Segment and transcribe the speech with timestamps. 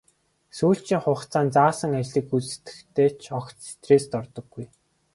[0.57, 4.65] Сүүлчийн хугацааг нь заасан ажлыг гүйцэтгэхдээ ч огт стресст ордоггүй.